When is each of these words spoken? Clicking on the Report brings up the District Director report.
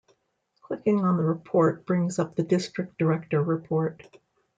Clicking 0.63 1.01
on 1.05 1.17
the 1.17 1.23
Report 1.23 1.85
brings 1.85 2.17
up 2.17 2.35
the 2.35 2.41
District 2.41 2.97
Director 2.97 3.43
report. 3.43 4.03